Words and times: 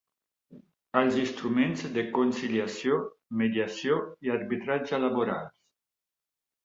Els 1.01 1.17
instruments 1.23 1.83
de 1.97 2.05
conciliació, 2.15 2.97
mediació 3.43 4.01
i 4.29 4.35
arbitratge 4.41 5.05
laborals. 5.07 5.55